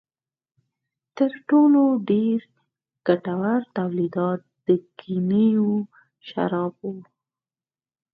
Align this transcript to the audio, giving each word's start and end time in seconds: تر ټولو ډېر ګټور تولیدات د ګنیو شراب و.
تر 1.17 1.31
ټولو 1.49 1.83
ډېر 2.09 2.39
ګټور 3.07 3.59
تولیدات 3.77 4.41
د 4.65 4.67
ګنیو 4.99 5.71
شراب 6.27 6.75
و. 6.93 6.95